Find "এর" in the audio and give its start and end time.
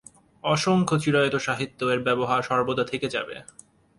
1.85-1.99